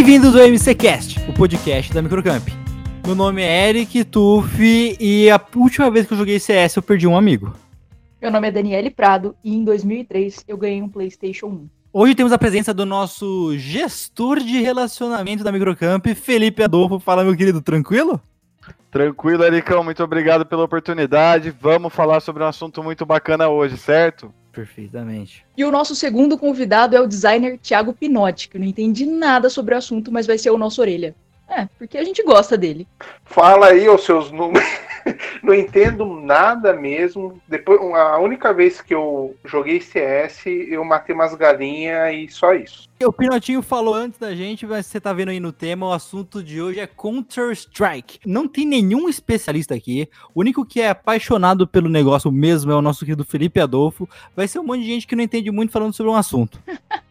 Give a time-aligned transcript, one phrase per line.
[0.00, 2.48] Bem-vindos ao MCCast, o podcast da Microcamp.
[3.04, 7.06] Meu nome é Eric Tufi e a última vez que eu joguei CS eu perdi
[7.06, 7.52] um amigo.
[8.18, 11.68] Meu nome é Daniele Prado e em 2003 eu ganhei um PlayStation 1.
[11.92, 16.98] Hoje temos a presença do nosso gestor de relacionamento da Microcamp, Felipe Adolfo.
[16.98, 18.18] Fala, meu querido, tranquilo?
[18.90, 21.54] Tranquilo, Ericão, muito obrigado pela oportunidade.
[21.60, 24.32] Vamos falar sobre um assunto muito bacana hoje, certo?
[24.52, 25.44] Perfeitamente.
[25.56, 29.74] E o nosso segundo convidado é o designer Thiago Pinotti, que não entende nada sobre
[29.74, 31.14] o assunto, mas vai ser o nosso orelha.
[31.48, 32.86] É, porque a gente gosta dele.
[33.24, 34.68] Fala aí os seus números.
[35.42, 37.40] não entendo nada mesmo.
[37.48, 42.88] Depois, a única vez que eu joguei CS, eu matei umas galinhas e só isso.
[43.02, 46.42] O Pinotinho falou antes da gente, mas você tá vendo aí no tema, o assunto
[46.42, 48.20] de hoje é Counter-Strike.
[48.26, 50.08] Não tem nenhum especialista aqui.
[50.34, 54.08] O único que é apaixonado pelo negócio mesmo é o nosso querido Felipe Adolfo.
[54.36, 56.60] Vai ser um monte de gente que não entende muito falando sobre um assunto.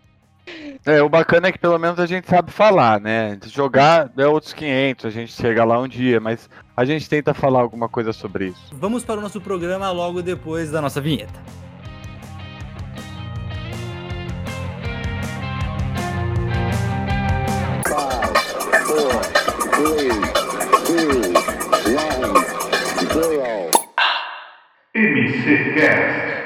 [0.86, 3.38] É, o bacana é que pelo menos a gente sabe falar, né?
[3.45, 7.59] Jogar é outros 500, a gente chega lá um dia, mas a gente tenta falar
[7.59, 8.73] alguma coisa sobre isso.
[8.73, 11.39] Vamos para o nosso programa logo depois da nossa vinheta.
[17.86, 18.34] Five,
[18.88, 19.22] four,
[19.75, 20.09] three,
[20.86, 21.34] two,
[21.94, 22.34] one,
[23.13, 23.69] zero.
[24.95, 26.38] MCCast.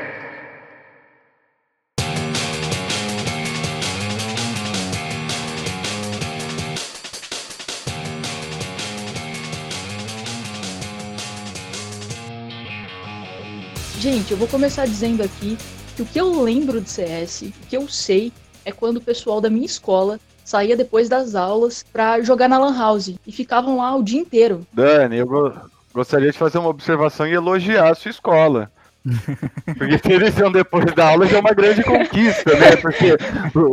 [14.14, 15.58] Gente, eu vou começar dizendo aqui
[15.96, 18.32] que o que eu lembro de CS, o que eu sei,
[18.64, 22.78] é quando o pessoal da minha escola saía depois das aulas pra jogar na Lan
[22.78, 24.68] House e ficavam lá o dia inteiro.
[24.72, 25.52] Dani, eu go-
[25.92, 28.72] gostaria de fazer uma observação e elogiar a sua escola.
[29.76, 32.76] Porque se eles iam depois da aula já é uma grande conquista, né?
[32.76, 33.18] Porque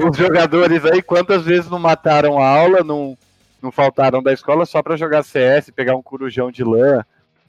[0.08, 3.14] os jogadores aí, quantas vezes não mataram a aula, não,
[3.62, 7.04] não faltaram da escola só pra jogar CS, pegar um corujão de lã.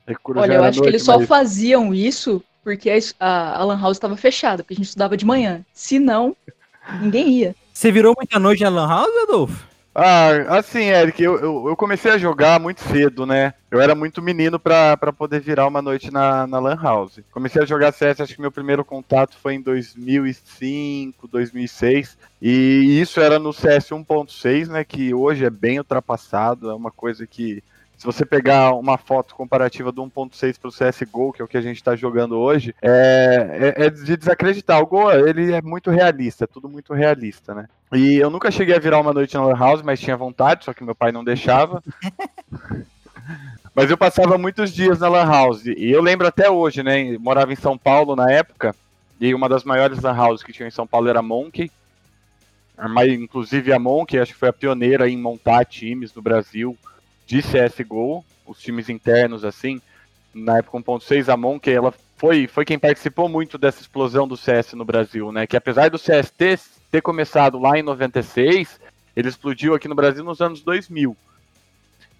[0.05, 3.57] É que Olha, eu acho que noite, eles só mas- faziam isso porque a, a,
[3.57, 5.65] a Lan House estava fechada, porque a gente estudava de manhã.
[5.73, 6.35] Se não,
[7.01, 7.55] ninguém ia.
[7.73, 9.71] Você virou muita noite na Lan House, Adolfo?
[9.93, 13.53] Ah, assim, Eric, eu, eu, eu comecei a jogar muito cedo, né?
[13.69, 17.19] Eu era muito menino pra, pra poder virar uma noite na, na Lan House.
[17.29, 22.17] Comecei a jogar CS, acho que meu primeiro contato foi em 2005, 2006.
[22.41, 24.85] E isso era no CS 1.6, né?
[24.85, 27.61] Que hoje é bem ultrapassado, é uma coisa que.
[28.01, 31.61] Se você pegar uma foto comparativa do 1.6 pro CSGO, que é o que a
[31.61, 34.81] gente está jogando hoje, é, é, é de desacreditar.
[34.81, 37.67] O Go, ele é muito realista, é tudo muito realista, né?
[37.93, 40.73] E eu nunca cheguei a virar uma noite na Lan House, mas tinha vontade, só
[40.73, 41.83] que meu pai não deixava.
[43.75, 45.67] mas eu passava muitos dias na Lan House.
[45.67, 47.15] E eu lembro até hoje, né?
[47.19, 48.75] Morava em São Paulo na época.
[49.19, 51.69] E uma das maiores Lan Houses que tinha em São Paulo era a Monkey.
[52.75, 56.75] A mai- Inclusive a Monkey, acho que foi a pioneira em montar times no Brasil
[57.31, 59.81] de CSGO, os times internos assim.
[60.33, 64.73] Na época 1.6, a Monkey, ela foi, foi quem participou muito dessa explosão do CS
[64.73, 65.47] no Brasil, né?
[65.47, 66.59] Que apesar do CS ter,
[66.91, 68.81] ter começado lá em 96,
[69.15, 71.15] ele explodiu aqui no Brasil nos anos 2000.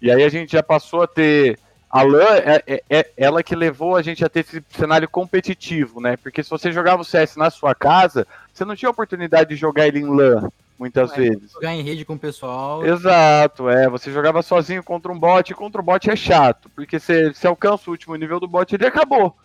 [0.00, 1.58] E aí a gente já passou a ter.
[1.90, 6.00] A LAN é, é- é ela que levou a gente a ter esse cenário competitivo,
[6.00, 6.16] né?
[6.16, 9.86] Porque se você jogava o CS na sua casa, você não tinha oportunidade de jogar
[9.86, 10.48] ele em LAN,
[10.82, 11.52] muitas É, vezes.
[11.52, 12.84] Jogar em rede com o pessoal.
[12.84, 13.88] Exato, é.
[13.88, 17.46] Você jogava sozinho contra um bot, e contra o bot é chato, porque você, você
[17.46, 19.36] alcança o último nível do bot ele acabou.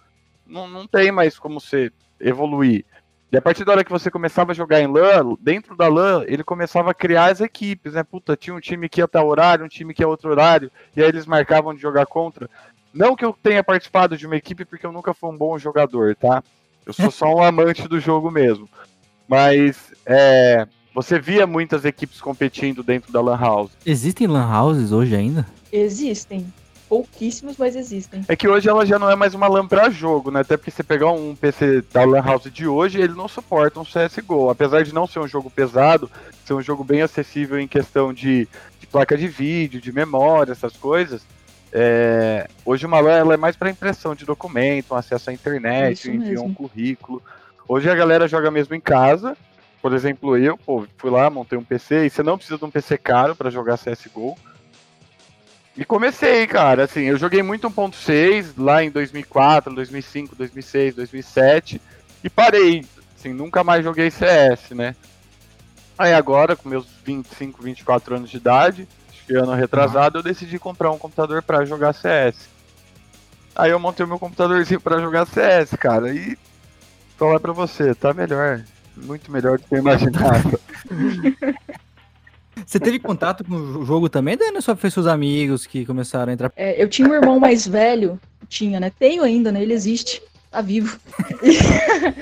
[0.46, 2.84] Não, não tem mais como você evoluir.
[3.32, 6.24] E a partir da hora que você começava a jogar em LAN, dentro da LAN,
[6.28, 8.02] ele começava a criar as equipes, né?
[8.02, 11.04] Puta, tinha um time que ia tal horário, um time que ia outro horário, e
[11.04, 12.50] aí eles marcavam de jogar contra.
[12.94, 16.16] Não que eu tenha participado de uma equipe, porque eu nunca fui um bom jogador,
[16.16, 16.42] tá?
[16.86, 18.68] Eu sou só um amante do jogo mesmo.
[19.28, 20.66] Mas, é,
[20.98, 23.72] você via muitas equipes competindo dentro da Lan House.
[23.86, 25.46] Existem Lan Houses hoje ainda?
[25.72, 26.52] Existem.
[26.90, 28.26] Pouquíssimos, mas existem.
[28.28, 30.40] É que hoje ela já não é mais uma LAN pra jogo, né?
[30.40, 33.84] Até porque você pegar um PC da Lan House de hoje, ele não suporta um
[33.84, 34.50] CSGO.
[34.50, 36.10] Apesar de não ser um jogo pesado,
[36.44, 38.48] ser um jogo bem acessível em questão de,
[38.80, 41.22] de placa de vídeo, de memória, essas coisas.
[41.72, 46.10] é, hoje uma LAN ela é mais para impressão de documento, um acesso à internet,
[46.10, 47.22] enviar um currículo.
[47.68, 49.38] Hoje a galera joga mesmo em casa.
[49.88, 52.70] Por exemplo, eu, pô, fui lá, montei um PC, e você não precisa de um
[52.70, 54.38] PC caro para jogar CSGO.
[55.78, 61.82] E comecei, cara, assim, eu joguei muito 1.6 lá em 2004, 2005, 2006, 2007
[62.22, 62.84] e parei,
[63.18, 64.94] assim, nunca mais joguei CS, né?
[65.98, 70.60] Aí agora, com meus 25, 24 anos de idade, acho que ano retrasado, eu decidi
[70.60, 72.50] comprar um computador pra jogar CS.
[73.56, 76.38] Aí eu montei o meu computadorzinho pra jogar CS, cara, e
[77.18, 78.66] falar pra você, tá melhor,
[79.04, 80.60] muito melhor do que eu imaginava.
[82.66, 84.62] Você teve contato com o jogo também, Dani?
[84.62, 86.52] Só fez seus amigos que começaram a entrar?
[86.56, 88.92] É, eu tinha um irmão mais velho, tinha, né?
[88.98, 89.62] Tenho ainda, né?
[89.62, 90.22] Ele existe,
[90.52, 90.98] tá vivo.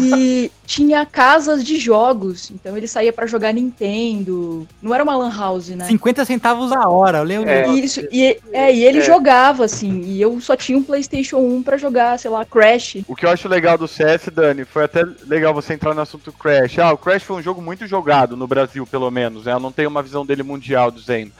[0.00, 4.66] e tinha casas de jogos, então ele saía pra jogar Nintendo.
[4.80, 5.84] Não era uma lan house, né?
[5.86, 7.50] 50 centavos a hora, eu lembro.
[7.50, 7.66] É.
[7.68, 9.02] Isso, e, é, e ele É.
[9.02, 12.98] jogava, assim, e eu só tinha um PlayStation 1 pra jogar, sei lá, Crash.
[13.08, 16.32] O que eu acho legal do CS, Dani, foi até legal você entrar no assunto
[16.32, 16.78] Crash.
[16.78, 19.44] Ah, o Crash foi um jogo muito jogado no Brasil, pelo menos.
[19.46, 19.52] Né?
[19.52, 21.32] Eu não tenho uma visão dele mundial dizendo.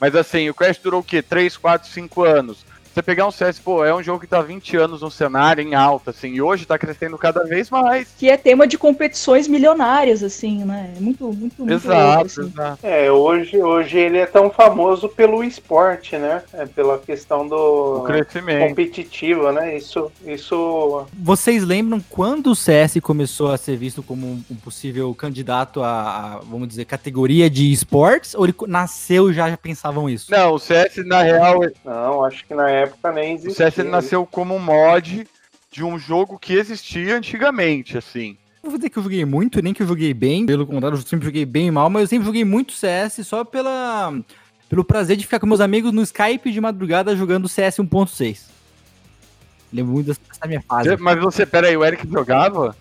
[0.00, 1.20] Mas assim, o Crash durou o quê?
[1.20, 2.64] 3, 4, 5 anos.
[2.94, 5.62] Você pegar um CS, pô, é um jogo que tá há 20 anos no cenário,
[5.62, 8.08] em alta, assim, e hoje tá crescendo cada vez mais.
[8.18, 10.92] Que é tema de competições milionárias, assim, né?
[10.96, 12.40] É muito, muito, muito Exato, assim.
[12.42, 12.78] exato.
[12.82, 16.42] É, hoje, hoje ele é tão famoso pelo esporte, né?
[16.52, 18.68] É pela questão O do crescimento.
[18.68, 19.76] competitivo, né?
[19.76, 25.82] Isso, isso Vocês lembram quando o CS começou a ser visto como um, possível candidato
[25.82, 28.34] a, a, vamos dizer, categoria de esportes?
[28.34, 30.30] Ou ele nasceu e já pensavam isso?
[30.30, 33.50] Não, o CS, na real, não, acho que na época nem o.
[33.50, 35.26] CS ele nasceu como um mod
[35.70, 38.36] de um jogo que existia antigamente, assim.
[38.62, 40.46] Não vou dizer que eu joguei muito, nem que eu joguei bem.
[40.46, 43.44] Pelo contrário, eu sempre joguei bem e mal, mas eu sempre joguei muito CS só
[43.44, 44.12] pela,
[44.68, 48.40] pelo prazer de ficar com meus amigos no Skype de madrugada jogando CS 1.6.
[49.72, 50.96] Lembro muito dessa minha fase.
[50.96, 52.74] Mas você, peraí, o Eric jogava?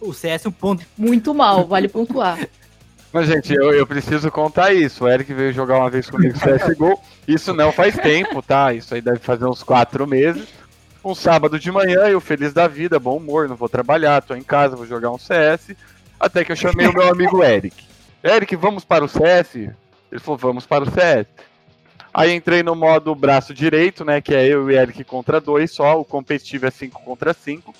[0.00, 0.82] O CS 1.6.
[0.96, 2.38] Muito mal, vale pontuar.
[3.12, 5.04] Mas, gente, eu, eu preciso contar isso.
[5.04, 7.00] O Eric veio jogar uma vez comigo CSGO.
[7.26, 8.74] Isso não faz tempo, tá?
[8.74, 10.48] Isso aí deve fazer uns quatro meses.
[11.04, 14.42] Um sábado de manhã, eu feliz da vida, bom humor, não vou trabalhar, tô em
[14.42, 15.74] casa, vou jogar um CS.
[16.20, 17.84] Até que eu chamei o meu amigo Eric.
[18.22, 19.54] Eric, vamos para o CS?
[19.54, 21.26] Ele falou, vamos para o CS.
[22.12, 24.20] Aí entrei no modo braço direito, né?
[24.20, 26.00] Que é eu e Eric contra dois só.
[26.00, 27.72] O competitivo é 5 contra 5.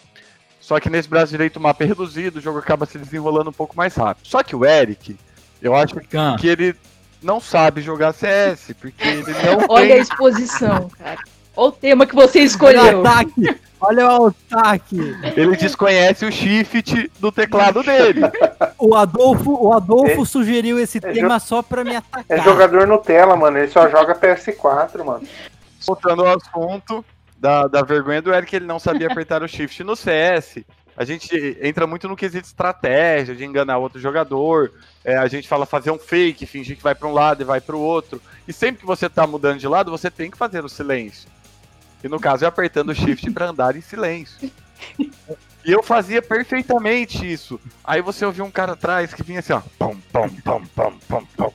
[0.69, 3.53] Só que nesse braço direito o mapa é reduzido, o jogo acaba se desenrolando um
[3.55, 4.27] pouco mais rápido.
[4.29, 5.17] Só que o Eric,
[5.63, 6.77] eu acho Ah, que ele
[7.23, 9.99] não sabe jogar CS, porque ele não Olha a tem.
[10.03, 11.17] exposição, cara.
[11.57, 13.01] Olha o tema que você olha o escolheu.
[13.01, 13.61] ataque!
[13.81, 14.99] Olha o ataque!
[15.35, 18.21] Ele desconhece o shift do teclado dele.
[18.79, 22.25] O Adolfo, o Adolfo É- sugeriu esse é tema só pra me atacar.
[22.29, 23.57] é jogador Nutella, mano.
[23.57, 25.27] Ele só joga PS4, mano.
[25.87, 27.03] Voltando ao assunto
[27.39, 30.65] da, da vergonha do Eric, ele não sabia apertar o shift no CS.
[30.97, 34.73] A gente entra muito no quesito estratégia, de enganar outro jogador.
[35.05, 37.61] É, a gente fala fazer um fake, fingir que vai para um lado e vai
[37.61, 38.21] para o outro.
[38.49, 41.29] E sempre que você tá mudando de lado, você tem que fazer o silêncio.
[42.03, 44.51] E no caso é apertando o shift para andar em silêncio.
[44.99, 47.61] E eu fazia perfeitamente isso.
[47.85, 49.61] Aí você ouvia um cara atrás que vinha assim, ó.
[49.79, 51.53] Pum, pum, pum, pum, pum, pum.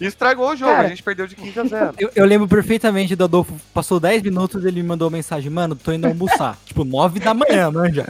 [0.00, 0.86] E estragou o jogo, Cara.
[0.86, 1.94] a gente perdeu de 15 a 0.
[1.98, 3.54] Eu, eu lembro perfeitamente do Adolfo.
[3.74, 6.56] Passou 10 minutos ele me mandou uma mensagem, mano, tô indo almoçar.
[6.64, 8.06] tipo, 9 da manhã, manja.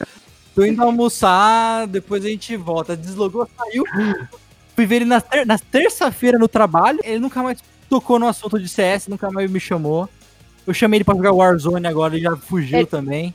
[0.54, 2.96] Tô indo almoçar, depois a gente volta.
[2.96, 3.84] Deslogou, saiu.
[4.76, 7.00] Fui ver ele na, ter na terça-feira no trabalho.
[7.02, 7.58] Ele nunca mais
[7.88, 10.08] tocou no assunto de CS, nunca mais me chamou.
[10.66, 12.84] Eu chamei ele pra jogar Warzone agora, ele já fugiu É.
[12.86, 13.34] também.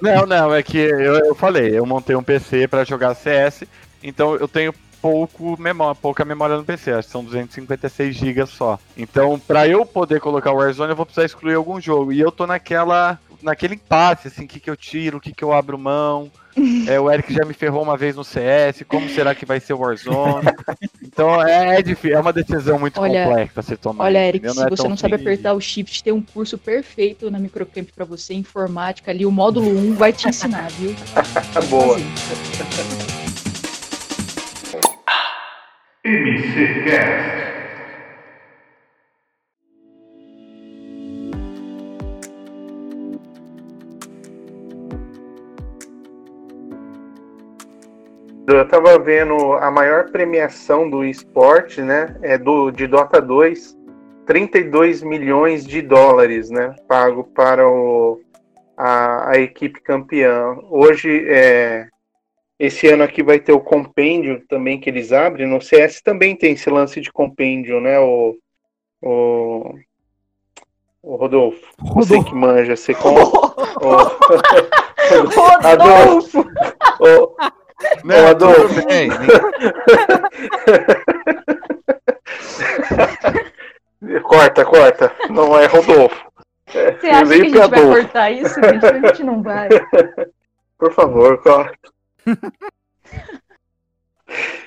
[0.00, 3.64] Não, não, é que eu, eu falei, eu montei um PC pra jogar CS,
[4.02, 8.78] então eu tenho pouco memória, pouca memória no PC, acho que são 256 GB só.
[8.96, 12.12] Então, pra eu poder colocar o Warzone, eu vou precisar excluir algum jogo.
[12.12, 15.44] E eu tô naquela naquele impasse, assim, o que, que eu tiro, o que, que
[15.44, 16.30] eu abro mão.
[16.88, 19.74] É, o Eric já me ferrou uma vez no CS, como será que vai ser
[19.74, 20.48] o Warzone?
[21.00, 24.04] Então é, é difícil, é uma decisão muito Olha- complexa a ser tomada.
[24.08, 24.62] Olha, Eric, entendeu?
[24.62, 28.04] se é você não sabe apertar o shift, tem um curso perfeito na Microcamp pra
[28.04, 30.96] você, informática ali, o módulo 1 vai te ensinar, viu?
[31.54, 33.17] Tá
[48.48, 48.58] boa.
[48.58, 52.16] Eu tava vendo a maior premiação do esporte, né?
[52.22, 53.76] É do de Dota 2,
[54.26, 56.74] 32 milhões de dólares, né?
[56.88, 58.20] Pago para o,
[58.76, 60.56] a, a equipe campeã.
[60.70, 61.88] Hoje, é,
[62.58, 65.46] esse ano aqui vai ter o compêndio também que eles abrem.
[65.46, 67.98] No CS também tem esse lance de compêndio, né?
[68.00, 68.36] O,
[69.00, 69.74] o,
[71.02, 71.60] o Rodolfo,
[71.94, 72.24] você Rodolfo.
[72.24, 73.20] que manja, você com, o,
[75.62, 76.40] Rodolfo!
[77.00, 77.36] o,
[78.04, 78.74] Não, Adolfo.
[78.74, 79.08] tudo bem,
[84.22, 85.12] Corta, corta.
[85.30, 86.28] Não é Rodolfo.
[86.66, 88.86] Você acha que a gente vai cortar isso, gente?
[88.86, 89.68] A gente não vai.
[90.78, 91.76] Por favor, corta.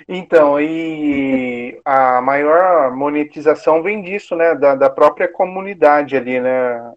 [0.08, 4.56] Então, e a maior monetização vem disso, né?
[4.56, 6.94] Da, da própria comunidade ali, né,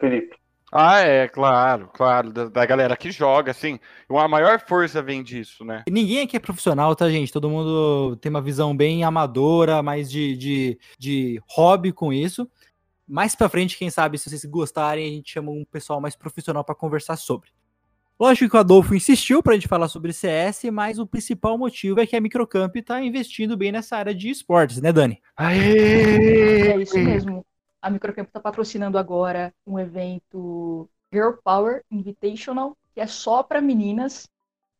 [0.00, 0.36] Felipe?
[0.70, 2.32] Ah, é, claro, claro.
[2.32, 3.78] Da, da galera que joga, assim.
[4.08, 5.82] A maior força vem disso, né?
[5.88, 7.32] Ninguém aqui é profissional, tá, gente?
[7.32, 12.48] Todo mundo tem uma visão bem amadora, mais de, de, de hobby com isso.
[13.06, 16.62] Mais pra frente, quem sabe, se vocês gostarem, a gente chama um pessoal mais profissional
[16.62, 17.50] pra conversar sobre.
[18.20, 22.06] Lógico que o Adolfo insistiu pra gente falar sobre CS, mas o principal motivo é
[22.06, 25.22] que a Microcamp tá investindo bem nessa área de esportes, né, Dani?
[25.36, 26.72] Aê!
[26.72, 27.46] É isso mesmo.
[27.80, 34.28] A Microcamp está patrocinando agora um evento Girl Power Invitational, que é só para meninas.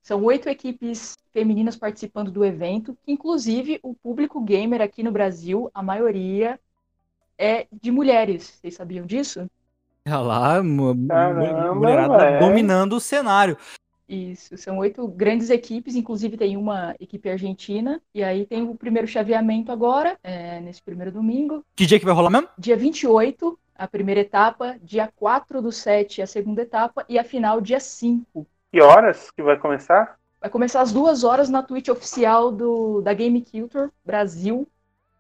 [0.03, 5.71] São oito equipes femininas participando do evento, que inclusive o público gamer aqui no Brasil,
[5.73, 6.59] a maioria
[7.39, 8.59] é de mulheres.
[8.61, 9.49] Vocês sabiam disso?
[10.09, 13.57] Olha lá, Caramba, mulherada dominando o cenário.
[14.09, 19.07] Isso, são oito grandes equipes, inclusive tem uma equipe argentina, e aí tem o primeiro
[19.07, 21.63] chaveamento agora, é, nesse primeiro domingo.
[21.77, 22.49] Que dia que vai rolar mesmo?
[22.57, 27.61] Dia 28, a primeira etapa, dia 4 do 7, a segunda etapa, e a final
[27.61, 28.47] dia 5.
[28.73, 30.19] Que horas que vai começar?
[30.41, 34.67] Vai começar às duas horas na Twitch oficial do, da Game Culture Brasil.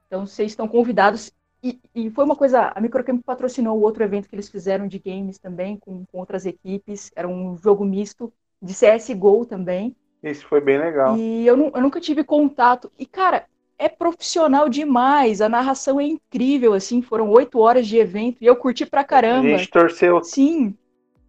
[0.06, 1.30] Então vocês estão convidados.
[1.68, 4.98] E, e foi uma coisa, a Microcamp patrocinou o outro evento que eles fizeram de
[4.98, 7.10] games também, com, com outras equipes.
[7.14, 8.32] Era um jogo misto
[8.62, 9.94] de CSGO também.
[10.22, 11.16] Isso foi bem legal.
[11.16, 12.90] E eu, eu nunca tive contato.
[12.98, 13.44] E, cara,
[13.78, 15.40] é profissional demais.
[15.40, 17.02] A narração é incrível, assim.
[17.02, 19.58] Foram oito horas de evento e eu curti pra A caramba.
[19.58, 20.74] gente torceu, Sim,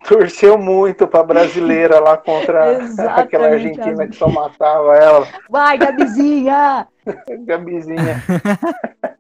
[0.08, 2.80] torceu muito pra brasileira lá contra
[3.16, 6.88] aquela argentina que só matava ela, vai, Gabizinha!
[7.46, 8.24] Gabizinha.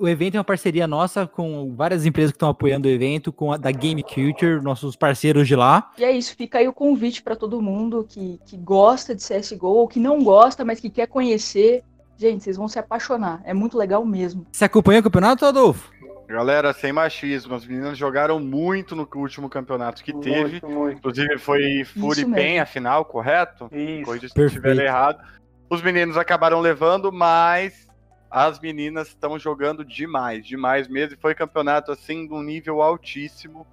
[0.00, 3.52] O, evento é uma parceria nossa com várias empresas que estão apoiando o evento, com
[3.52, 5.90] a da Game Culture, nossos parceiros de lá.
[5.96, 9.66] E é isso, fica aí o convite pra todo mundo que, que gosta de CSGO
[9.66, 11.82] ou que não gosta, mas que quer conhecer.
[12.16, 13.40] Gente, vocês vão se apaixonar.
[13.44, 14.46] É muito legal mesmo.
[14.50, 15.90] Você acompanha o campeonato, Adolfo?
[16.28, 20.60] Galera, sem machismo, as meninas jogaram muito no último campeonato que teve.
[20.60, 20.98] Muito, muito.
[20.98, 22.34] Inclusive foi Furi mesmo.
[22.34, 23.70] Pen a final, correto?
[23.72, 24.04] Isso.
[24.04, 25.24] Corrija se estiver errado.
[25.70, 27.87] Os meninos acabaram levando, mas
[28.30, 31.14] as meninas estão jogando demais, demais mesmo.
[31.14, 33.66] E foi campeonato assim de um nível altíssimo.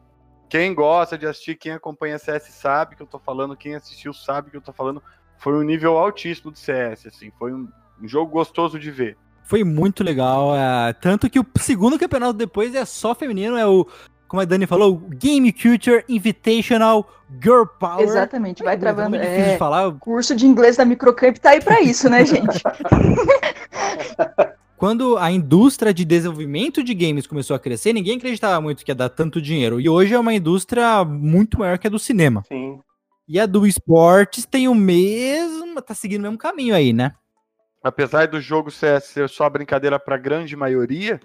[0.48, 4.52] Quem gosta de assistir, quem acompanha CS sabe que eu tô falando, quem assistiu sabe
[4.52, 5.02] que eu tô falando.
[5.38, 7.68] Foi um nível altíssimo de CS, assim, foi um,
[8.02, 9.18] um jogo gostoso de ver.
[9.44, 10.56] Foi muito legal.
[10.56, 13.86] é, tanto que o segundo campeonato depois é só feminino, é o,
[14.28, 17.08] como a Dani falou, o Game Culture Invitational
[17.44, 18.02] Girl Power.
[18.02, 19.18] Exatamente, vai Ai, travando.
[19.18, 19.92] difícil É, de falar.
[20.00, 22.62] curso de inglês da Microcamp tá aí pra isso, né, gente?
[24.86, 28.96] Quando a indústria de desenvolvimento de games começou a crescer, ninguém acreditava muito que ia
[28.96, 29.82] dar tanto dinheiro.
[29.82, 32.44] E hoje é uma indústria muito maior que a do cinema.
[32.48, 32.80] Sim.
[33.28, 37.16] E a do esportes tem o mesmo, tá seguindo o mesmo caminho aí, né?
[37.82, 41.20] apesar do jogo CS ser só brincadeira para a grande maioria,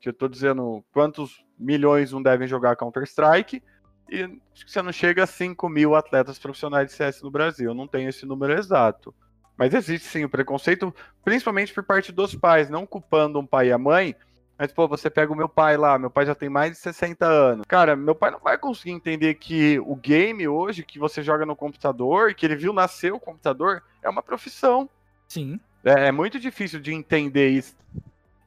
[0.00, 3.62] que eu tô dizendo quantos milhões não devem jogar Counter-Strike,
[4.10, 4.22] e
[4.52, 7.70] acho que você não chega a 5 mil atletas profissionais de CS no Brasil.
[7.70, 9.14] Eu não tenho esse número exato.
[9.56, 10.94] Mas existe sim o preconceito,
[11.24, 14.14] principalmente por parte dos pais, não culpando um pai e a mãe.
[14.58, 17.26] Mas, pô, você pega o meu pai lá, meu pai já tem mais de 60
[17.26, 17.64] anos.
[17.66, 21.56] Cara, meu pai não vai conseguir entender que o game hoje, que você joga no
[21.56, 24.88] computador, que ele viu nascer o computador, é uma profissão.
[25.28, 25.58] Sim.
[25.84, 27.74] É, é muito difícil de entender isso.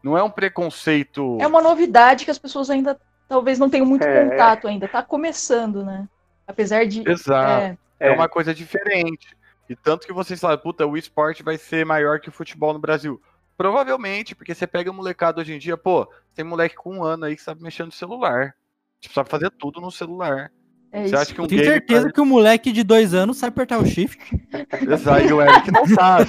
[0.02, 1.38] Não é um preconceito.
[1.42, 2.98] É uma novidade que as pessoas ainda
[3.28, 4.30] talvez não tenham muito É.
[4.30, 4.88] contato ainda.
[4.88, 6.08] Tá começando, né?
[6.48, 7.04] Apesar de.
[7.10, 7.62] Exato.
[7.64, 8.08] É, É.
[8.10, 8.12] É.
[8.12, 9.36] uma coisa diferente.
[9.70, 12.80] E tanto que vocês falam, puta, o esporte vai ser maior que o futebol no
[12.80, 13.22] Brasil.
[13.58, 17.36] Provavelmente, porque você pega molecada hoje em dia, pô, tem moleque com um ano aí
[17.36, 18.54] que sabe mexer no celular.
[19.00, 20.52] Tipo, sabe fazer tudo no celular.
[20.92, 21.18] é Você isso.
[21.18, 23.86] acha que um Eu tenho certeza que o moleque de dois anos sabe apertar o
[23.86, 24.20] shift.
[24.90, 26.26] Exato, e o Eric não sabe.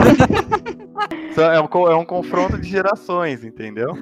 [1.36, 3.94] É, um, é um confronto de gerações, entendeu?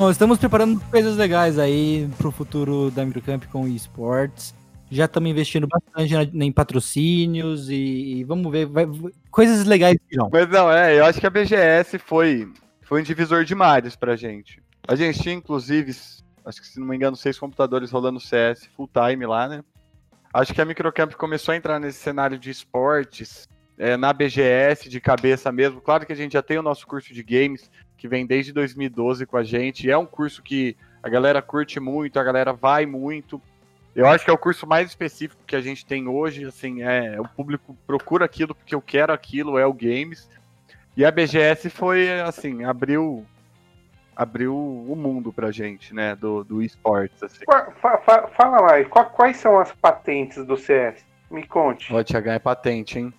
[0.00, 4.54] Bom, estamos preparando coisas legais aí pro futuro da Microcamp com esportes.
[4.90, 8.86] Já estamos investindo bastante na- em patrocínios e, e vamos ver, vai-
[9.30, 10.30] coisas legais virão.
[10.32, 14.16] Mas não, é, eu acho que a BGS foi, foi um divisor de mares pra
[14.16, 14.62] gente.
[14.88, 15.94] A gente tinha, inclusive,
[16.46, 19.62] acho que se não me engano, seis computadores rolando CS full time lá, né?
[20.32, 24.98] Acho que a Microcamp começou a entrar nesse cenário de esportes é, na BGS, de
[24.98, 25.78] cabeça mesmo.
[25.82, 29.26] Claro que a gente já tem o nosso curso de games, que vem desde 2012
[29.26, 29.90] com a gente.
[29.90, 33.40] É um curso que a galera curte muito, a galera vai muito.
[33.94, 37.20] Eu acho que é o curso mais específico que a gente tem hoje, assim, é,
[37.20, 40.28] o público procura aquilo porque eu quero aquilo, é o games.
[40.96, 43.24] E a BGS foi, assim, abriu
[44.16, 46.14] abriu o mundo pra gente, né?
[46.16, 47.44] Do, do esportes, assim.
[48.36, 51.04] Fala lá, e qua- quais são as patentes do CS?
[51.30, 51.92] Me conte.
[51.94, 53.14] O TH é patente, hein?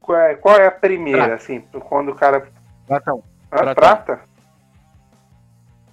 [0.00, 1.34] Qual é, qual é a primeira, Prata.
[1.34, 2.46] assim, quando o cara.
[2.86, 3.22] Pratão.
[3.50, 3.74] Ah, Prata.
[3.74, 4.20] prata?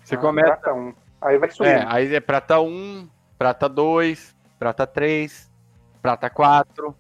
[0.04, 0.48] Você Ah, começa.
[0.48, 0.94] Prata 1.
[1.22, 1.72] Aí vai subindo.
[1.74, 3.08] É, aí é prata 1,
[3.38, 5.50] prata 2, prata 3,
[6.02, 6.96] prata 4.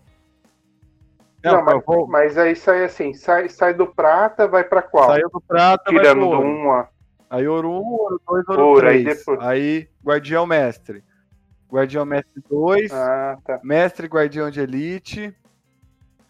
[1.43, 5.07] Não, Não, mas, vou- mas aí sai assim, sai, sai do prata, vai pra qual?
[5.07, 6.47] saiu do prata, vai Tirando pro do ouro.
[6.47, 6.85] 1 ó.
[7.31, 9.17] Aí ouro 1, ouro 2, ouro Ouro, aí 3.
[9.17, 11.03] depois- Aí guardião mestre.
[11.71, 13.59] Guardião mestre 2, Ah, tá.
[13.63, 15.35] mestre guardião de elite.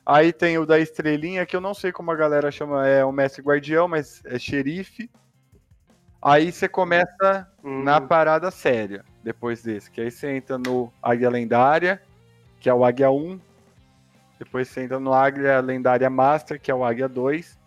[0.05, 3.12] Aí tem o da estrelinha, que eu não sei como a galera chama, é o
[3.12, 5.10] mestre guardião, mas é xerife.
[6.22, 9.89] Aí você começa Hum, na parada séria, depois desse.
[9.89, 12.01] Que aí você entra no Águia Lendária,
[12.60, 13.39] que é o Águia 1.
[14.39, 17.58] Depois você entra no Águia Lendária Master, que é o Águia 2.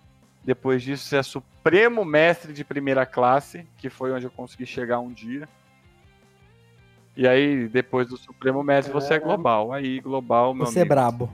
[0.45, 4.99] Depois disso você é Supremo Mestre de Primeira Classe, que foi onde eu consegui chegar
[5.01, 5.49] um dia.
[7.17, 9.73] E aí, depois do Supremo Mestre, você é global.
[9.73, 10.95] Aí, global, meu Você é amigo.
[10.95, 11.33] brabo.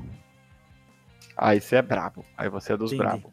[1.42, 2.22] Aí você é brabo.
[2.36, 3.02] Aí você é dos Entendi.
[3.08, 3.32] brabos.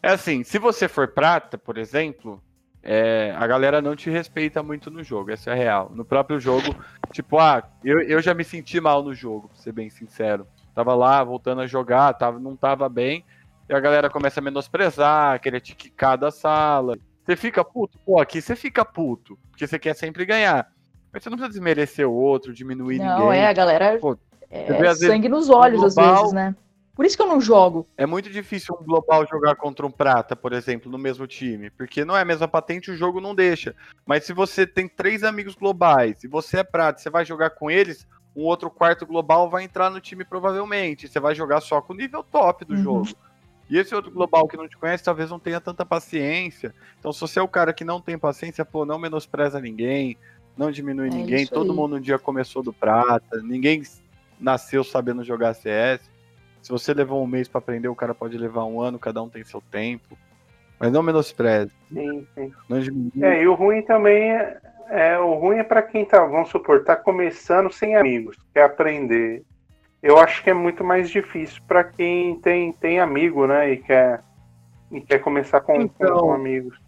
[0.00, 2.40] É assim, se você for prata, por exemplo,
[2.80, 5.90] é, a galera não te respeita muito no jogo, essa é a real.
[5.92, 6.74] No próprio jogo,
[7.12, 10.46] tipo, ah, eu, eu já me senti mal no jogo, pra ser bem sincero.
[10.72, 13.24] Tava lá, voltando a jogar, tava, não tava bem,
[13.68, 16.96] e a galera começa a menosprezar, querer te quicar da sala.
[17.26, 17.98] Você fica puto?
[18.06, 20.70] Pô, aqui você fica puto, porque você quer sempre ganhar.
[21.12, 23.40] Mas você não precisa desmerecer o outro, diminuir Não, ninguém.
[23.40, 23.98] é, a galera.
[23.98, 24.16] Pô,
[24.50, 26.54] é às sangue nos olhos, às global- vezes, né?
[26.94, 27.86] Por isso que eu não jogo.
[27.96, 32.04] É muito difícil um global jogar contra um prata, por exemplo, no mesmo time, porque
[32.04, 33.74] não é a mesma patente, o jogo não deixa.
[34.04, 37.70] Mas se você tem três amigos globais e você é prata, você vai jogar com
[37.70, 41.08] eles, um outro quarto global vai entrar no time provavelmente.
[41.08, 42.82] Você vai jogar só com o nível top do Uhum.
[42.82, 43.08] jogo.
[43.70, 46.74] E esse outro global que não te conhece talvez não tenha tanta paciência.
[46.98, 50.18] Então, se você é o cara que não tem paciência, pô, não menospreza ninguém,
[50.54, 51.46] não diminui É ninguém.
[51.46, 53.82] Todo mundo um dia começou do prata, ninguém
[54.40, 56.00] nasceu sabendo jogar CS.
[56.62, 59.28] Se você levou um mês pra aprender, o cara pode levar um ano, cada um
[59.28, 60.16] tem seu tempo.
[60.78, 62.52] Mas não menospreze, sim, sim.
[62.68, 63.12] não diminui.
[63.22, 66.84] É, e o ruim também é, é o ruim é para quem tá, vamos supor,
[66.84, 69.42] tá começando sem amigos, quer aprender.
[70.02, 74.22] Eu acho que é muito mais difícil para quem tem, tem amigo, né, e quer
[74.90, 76.78] e quer começar com, com- Então, com amigos.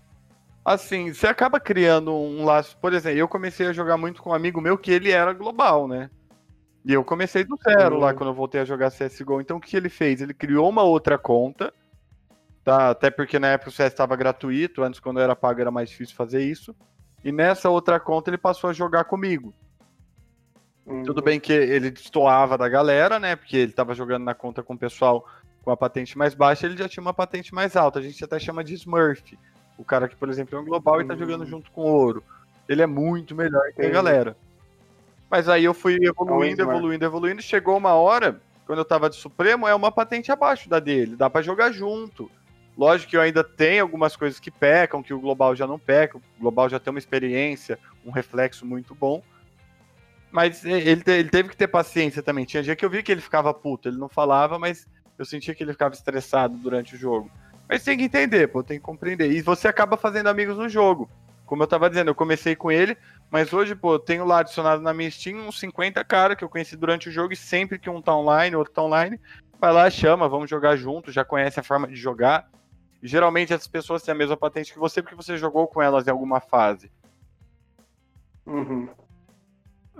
[0.64, 2.76] Assim, você acaba criando um laço.
[2.78, 5.86] Por exemplo, eu comecei a jogar muito com um amigo meu que ele era global,
[5.86, 6.08] né?
[6.84, 8.00] E eu comecei do zero Hum.
[8.00, 9.40] lá quando eu voltei a jogar CSGO.
[9.40, 10.20] Então o que ele fez?
[10.20, 11.72] Ele criou uma outra conta.
[12.64, 12.90] Tá?
[12.90, 16.14] Até porque na época o CS estava gratuito, antes quando era pago era mais difícil
[16.16, 16.74] fazer isso.
[17.24, 19.52] E nessa outra conta ele passou a jogar comigo.
[20.86, 23.36] Hum, Tudo bem que ele destoava da galera, né?
[23.36, 25.26] Porque ele tava jogando na conta com o pessoal
[25.62, 28.00] com a patente mais baixa, ele já tinha uma patente mais alta.
[28.00, 29.38] A gente até chama de Smurf.
[29.78, 31.18] O cara que, por exemplo, é um global e tá Hum.
[31.18, 32.24] jogando junto com o ouro.
[32.68, 34.36] Ele é muito melhor que a galera.
[35.32, 36.76] Mas aí eu fui evoluindo, Smurf.
[36.76, 37.40] evoluindo, evoluindo.
[37.40, 41.16] Chegou uma hora, quando eu tava de Supremo, é uma patente abaixo da dele.
[41.16, 42.30] Dá pra jogar junto.
[42.76, 46.18] Lógico que eu ainda tenho algumas coisas que pecam, que o global já não peca.
[46.18, 49.22] O global já tem uma experiência, um reflexo muito bom.
[50.30, 52.44] Mas ele, ele teve que ter paciência também.
[52.44, 54.86] Tinha dia que eu vi que ele ficava puto, ele não falava, mas
[55.18, 57.30] eu sentia que ele ficava estressado durante o jogo.
[57.66, 59.32] Mas tem que entender, pô, tem que compreender.
[59.32, 61.08] E você acaba fazendo amigos no jogo.
[61.46, 62.96] Como eu tava dizendo, eu comecei com ele,
[63.32, 66.50] mas hoje, pô, eu tenho lá adicionado na minha Steam uns 50 caras que eu
[66.50, 69.18] conheci durante o jogo e sempre que um tá online, outro tá online,
[69.58, 72.50] vai lá, chama, vamos jogar junto, já conhece a forma de jogar.
[73.02, 76.06] E, geralmente essas pessoas têm a mesma patente que você porque você jogou com elas
[76.06, 76.92] em alguma fase.
[78.44, 78.86] Uhum,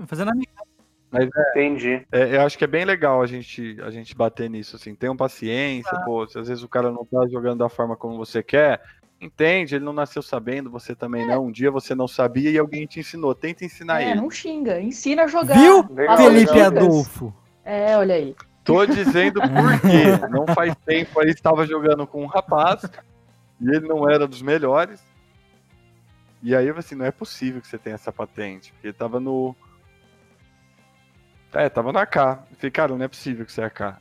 [0.07, 1.31] Fazendo amizade.
[1.53, 2.07] entendi.
[2.13, 4.95] É, eu acho que é bem legal a gente, a gente bater nisso, assim.
[4.95, 6.27] Tenham paciência, pô.
[6.27, 8.83] Se às vezes o cara não tá jogando da forma como você quer,
[9.25, 11.47] entende, ele não nasceu sabendo, você também não.
[11.47, 13.35] Um dia você não sabia e alguém te ensinou.
[13.35, 14.21] Tenta ensinar É, ele.
[14.21, 15.55] não xinga, ensina a jogar.
[15.57, 16.61] Viu, Legal, Felipe.
[16.61, 17.35] Adolfo?
[17.65, 18.35] É, olha aí.
[18.65, 20.29] Tô dizendo por quê.
[20.31, 22.83] Não faz tempo aí estava jogando com um rapaz
[23.61, 25.01] e ele não era dos melhores.
[26.43, 28.73] E aí eu falei assim, não é possível que você tenha essa patente.
[28.73, 29.55] Porque tava no.
[31.53, 32.17] É, tava no AK.
[32.17, 33.81] Eu falei, cara, não é possível que você é AK.
[33.81, 34.01] Eu falei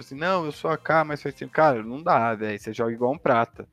[0.00, 1.52] assim, não, eu sou AK, mas faz tempo.
[1.52, 2.58] Cara, não dá, velho.
[2.58, 3.68] Você joga igual um prata.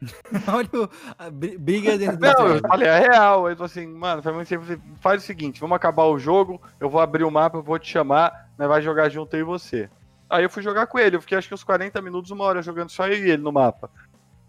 [0.52, 3.46] Olha o- a bri- briga dentro do Não, eu falei, é real.
[3.46, 6.60] Aí eu falei assim, mano, faz muito falei, Faz o seguinte, vamos acabar o jogo,
[6.78, 9.44] eu vou abrir o mapa, eu vou te chamar, nós vai jogar junto eu e
[9.44, 9.88] você.
[10.28, 12.62] Aí eu fui jogar com ele, eu fiquei acho que uns 40 minutos, uma hora
[12.62, 13.90] jogando só eu e ele no mapa.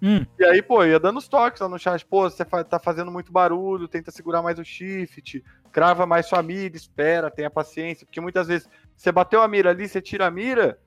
[0.01, 0.25] Hum.
[0.37, 3.31] E aí, pô, ia dando os toques lá no chat, pô, você tá fazendo muito
[3.31, 8.47] barulho, tenta segurar mais o shift, crava mais sua mira, espera, tenha paciência, porque muitas
[8.47, 10.77] vezes você bateu a mira ali, você tira a mira,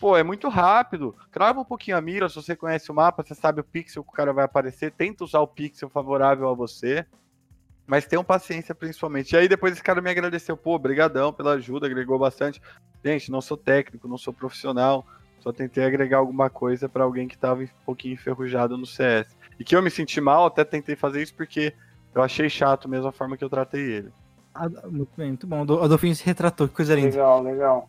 [0.00, 1.14] pô, é muito rápido.
[1.30, 4.08] Crava um pouquinho a mira, se você conhece o mapa, você sabe o pixel que
[4.08, 7.04] o cara vai aparecer, tenta usar o pixel favorável a você.
[7.86, 9.32] Mas tenham paciência, principalmente.
[9.32, 12.62] E aí depois esse cara me agradeceu, pô, brigadão pela ajuda, agregou bastante.
[13.04, 15.04] Gente, não sou técnico, não sou profissional,
[15.40, 19.36] só tentei agregar alguma coisa pra alguém que tava um pouquinho enferrujado no CS.
[19.58, 21.74] E que eu me senti mal, até tentei fazer isso porque
[22.14, 24.12] eu achei chato mesmo a forma que eu tratei ele.
[24.54, 25.64] Ah, Muito bem, muito bom.
[25.66, 27.10] O Adolfinho se retratou, que coisa linda.
[27.10, 27.88] Legal, legal.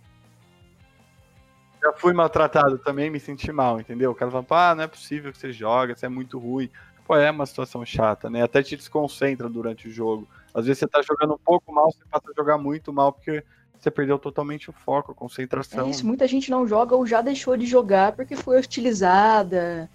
[1.81, 4.11] Já fui maltratado também, me senti mal, entendeu?
[4.11, 6.69] O cara fala, ah, não é possível que você joga, você é muito ruim.
[7.05, 8.43] Pô, é uma situação chata, né?
[8.43, 10.27] Até te desconcentra durante o jogo.
[10.53, 13.43] Às vezes você tá jogando um pouco mal, você passa a jogar muito mal, porque
[13.79, 15.89] você perdeu totalmente o foco, a É concentração.
[15.89, 19.89] isso, muita gente não joga ou já deixou de jogar porque foi hostilizada.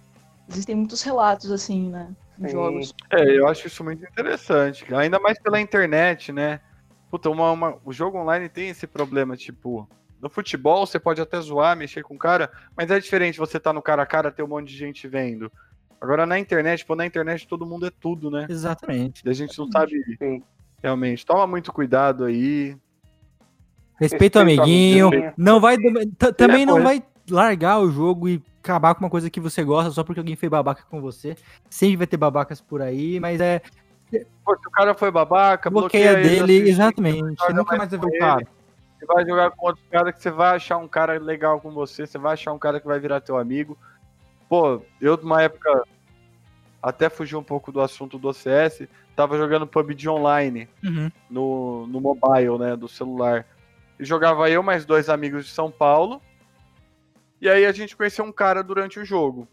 [0.49, 2.09] Existem muitos relatos assim, né?
[2.41, 2.93] Em jogos.
[3.11, 6.61] É, eu acho isso muito interessante, ainda mais pela internet, né?
[7.11, 9.89] Puta, uma, uma- o jogo online tem esse problema, tipo,
[10.27, 13.73] no futebol você pode até zoar, mexer com o cara, mas é diferente você tá
[13.73, 15.51] no cara a cara ter um monte de gente vendo.
[16.01, 18.47] Agora na internet, pô, na internet todo mundo é tudo, né?
[18.51, 19.23] Exatamente.
[19.25, 20.43] E a gente não sabe Sim.
[20.83, 21.25] realmente.
[21.25, 22.77] Toma muito cuidado aí.
[23.99, 25.07] Respeita o Respeita o amiguinho.
[25.09, 25.33] amiguinho.
[25.39, 25.77] Não vai.
[25.79, 29.91] t- Também não vai largar o jogo e acabar com uma coisa que você gosta
[29.91, 31.35] só porque alguém foi babaca com você.
[31.71, 33.63] Sempre vai ter babacas por aí, mas é.
[34.45, 37.37] Pô, se o cara foi babaca, Bloqueia bloqueia dele, exatamente.
[37.41, 38.19] Você nunca mais mais vai ver o ele.
[38.19, 38.47] cara.
[38.99, 42.07] Você vai jogar com outros caras que você vai achar um cara legal com você,
[42.07, 43.77] você vai achar um cara que vai virar teu amigo.
[44.49, 45.83] Pô, eu numa época,
[46.83, 51.11] até fugi um pouco do assunto do CS, tava jogando PUBG online Uhum.
[51.29, 53.47] no, no mobile, né, do celular.
[53.99, 56.23] E jogava eu mais dois amigos de São Paulo.
[57.41, 59.47] E aí a gente conheceu um cara durante o jogo.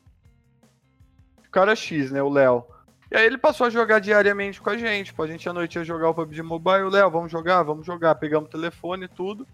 [1.45, 2.65] O cara X, né, o Léo.
[3.13, 5.13] E aí ele passou a jogar diariamente com a gente.
[5.13, 6.89] Pô, a gente à noite ia jogar o PUBG Mobile.
[6.89, 7.62] Léo, vamos jogar?
[7.62, 8.15] Vamos jogar.
[8.15, 9.47] Pegamos o telefone e tudo.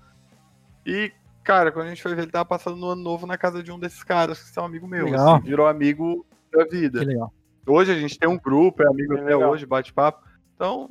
[0.85, 1.11] E,
[1.43, 3.69] cara, quando a gente foi ver, ele tava passando no ano novo na casa de
[3.69, 5.03] um desses caras que são amigo meu.
[5.03, 5.35] Legal.
[5.35, 6.99] assim, virou amigo da vida.
[6.99, 7.33] Que legal.
[7.67, 10.25] Hoje a gente tem um grupo, é amigo até hoje, bate-papo.
[10.55, 10.89] Então,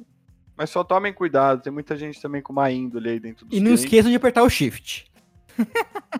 [0.55, 3.61] mas só tomem cuidado, tem muita gente também com má índole aí dentro do E
[3.61, 5.11] não esqueçam de apertar o shift.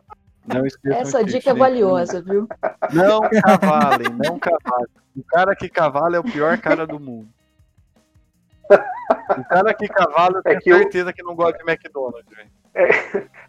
[0.53, 2.49] Não esqueçam Essa dica é valiosa, viu?
[2.93, 4.87] Não cavalem, não cavalem.
[5.17, 7.29] O cara que cavala é o pior cara do mundo.
[8.71, 12.25] O cara que cavala, eu tenho É que eu- certeza que não gosta de McDonald's,
[12.35, 12.49] velho.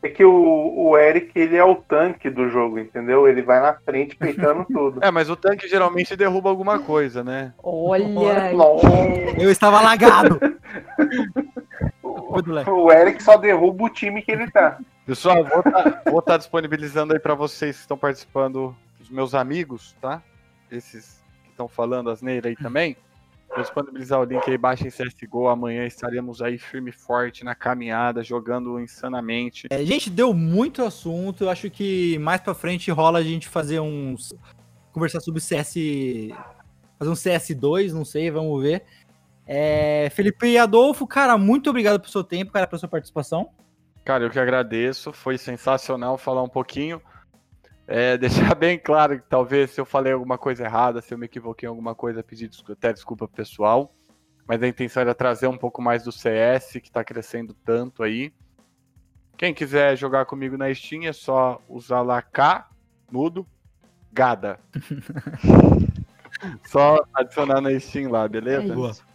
[0.02, 3.28] É que o, o Eric, ele é o tanque do jogo, entendeu?
[3.28, 5.04] Ele vai na frente peitando tudo.
[5.04, 7.54] É, mas o tanque geralmente derruba alguma coisa, né?
[7.62, 8.52] Olha,
[9.38, 10.40] Eu estava lagado.
[12.69, 14.80] O Eric só derruba o time que ele tá.
[15.06, 15.43] Pessoal,
[16.06, 20.21] vou estar disponibilizando aí pra vocês que estão participando, os meus amigos, tá?
[20.69, 22.95] Esses que estão falando asneira aí também.
[23.49, 25.47] Vou disponibilizar o link aí, baixem CSGO.
[25.47, 29.67] Amanhã estaremos aí firme e forte na caminhada, jogando insanamente.
[29.71, 31.45] É, gente, deu muito assunto.
[31.45, 34.34] Eu acho que mais pra frente rola a gente fazer uns.
[34.91, 35.73] Conversar sobre CS.
[36.99, 38.84] Fazer um CS2, não sei, vamos ver.
[39.52, 43.50] É, Felipe e Adolfo, cara, muito obrigado pelo seu tempo, cara, pela sua participação.
[44.06, 47.02] Cara, eu que agradeço, foi sensacional falar um pouquinho.
[47.88, 51.26] É, deixar bem claro que talvez se eu falei alguma coisa errada, se eu me
[51.26, 53.92] equivoquei em alguma coisa, pedir desculpa, até desculpa pessoal.
[54.48, 58.32] Mas a intenção era trazer um pouco mais do CS, que tá crescendo tanto aí.
[59.36, 62.70] Quem quiser jogar comigo na Steam é só usar lá K,
[63.12, 63.48] mudo,
[64.14, 64.60] Gada.
[66.70, 68.72] só adicionar na Steam lá, beleza?
[68.74, 69.09] É Boa.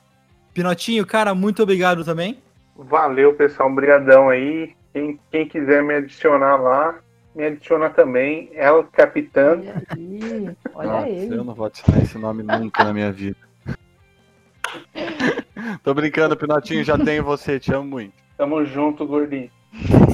[0.54, 2.38] Pinotinho, cara, muito obrigado também.
[2.76, 3.68] Valeu, pessoal.
[3.68, 4.72] Obrigadão aí.
[4.92, 7.00] Quem, quem quiser me adicionar lá,
[7.34, 8.48] me adiciona também.
[8.54, 9.58] El Capitã.
[9.58, 11.34] olha aí, olha Nossa, ele.
[11.34, 13.36] eu não vou adicionar esse nome nunca na minha vida.
[15.82, 18.14] Tô brincando, Pinotinho, já tenho você, te amo muito.
[18.36, 19.50] Tamo junto, gordinho.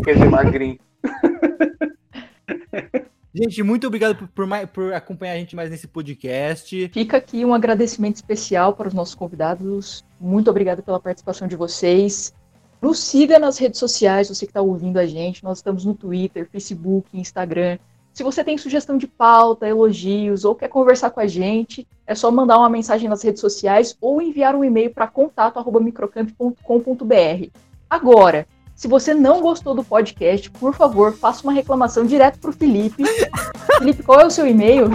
[0.03, 0.79] Quer dizer, magrinho.
[3.33, 6.88] Gente, muito obrigado por, por mais- por acompanhar a gente mais nesse podcast.
[6.93, 10.05] Fica aqui um agradecimento especial para os nossos convidados.
[10.21, 12.35] Muito obrigado pela participação de vocês.
[12.83, 15.45] Nos siga nas redes sociais, você que está ouvindo a gente.
[15.45, 17.79] Nós estamos no Twitter, Facebook, Instagram.
[18.12, 22.31] Se você tem sugestão de pauta, elogios ou quer conversar com a gente, é só
[22.31, 27.49] mandar uma mensagem nas redes sociais ou enviar um e-mail para contato@microcamp.com.br.
[27.88, 28.47] Agora,
[28.81, 33.05] se você não gostou do podcast, por favor, faça uma reclamação direto para o Felipe.
[33.77, 34.88] Felipe, qual é o seu e-mail?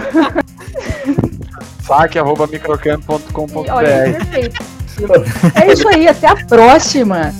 [1.86, 3.70] Saque arroba microcamp.com.br.
[3.70, 4.60] Olha, perfeito.
[5.54, 7.32] É isso aí, até a próxima.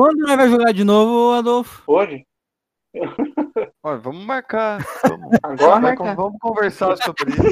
[0.00, 1.82] Quando nós vai jogar de novo, Adolfo?
[1.86, 2.24] Hoje?
[3.84, 4.82] Olha, vamos marcar.
[5.06, 5.94] Vamos, Agora?
[5.94, 7.42] vai- vamos conversar sobre isso.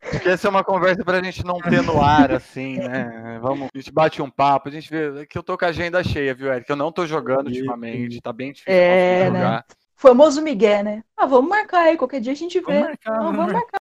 [0.00, 3.40] Acho que essa é uma conversa pra gente não ter no ar, assim, né?
[3.42, 5.68] Vamos, a gente bate um papo, a gente vê é que eu tô com a
[5.68, 6.70] agenda cheia, viu, Eric?
[6.70, 9.40] Eu não tô jogando ultimamente, tá bem difícil É, né?
[9.40, 9.64] jogar.
[9.96, 11.02] Famoso Miguel, né?
[11.16, 12.64] Ah, vamos marcar aí, qualquer dia a gente vê.
[12.66, 13.66] Vamos marcar, Não, vamos marcar.